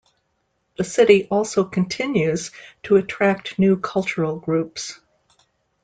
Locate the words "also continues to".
1.27-2.95